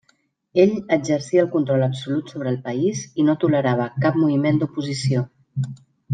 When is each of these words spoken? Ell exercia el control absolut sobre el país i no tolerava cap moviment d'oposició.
Ell 0.61 0.71
exercia 0.95 1.43
el 1.43 1.49
control 1.55 1.83
absolut 1.87 2.31
sobre 2.33 2.49
el 2.53 2.57
país 2.71 3.03
i 3.11 3.27
no 3.29 3.37
tolerava 3.45 3.87
cap 4.07 4.19
moviment 4.23 4.59
d'oposició. 4.65 5.23